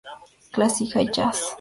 Clásica 0.51 0.99
y 1.03 1.11
Jazz 1.11 1.39